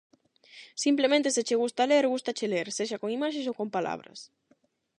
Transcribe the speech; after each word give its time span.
Simplemente 0.85 1.33
se 1.35 1.45
che 1.47 1.59
gusta 1.61 1.89
ler, 1.91 2.05
gústache 2.13 2.45
ler, 2.53 2.67
sexa 2.77 2.99
con 3.01 3.09
imaxes 3.17 3.49
ou 3.49 3.57
con 3.59 3.67
palabras. 3.75 4.19